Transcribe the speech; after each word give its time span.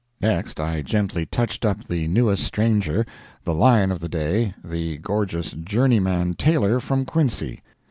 Next 0.19 0.59
I 0.59 0.81
gently 0.81 1.27
touched 1.27 1.63
up 1.63 1.83
the 1.83 2.07
newest 2.07 2.43
stranger 2.43 3.05
the 3.43 3.53
lion 3.53 3.91
of 3.91 3.99
the 3.99 4.09
day, 4.09 4.55
the 4.63 4.97
gorgeous 4.97 5.51
journeyman 5.51 6.33
tailor 6.33 6.79
from 6.79 7.05
Quincy. 7.05 7.61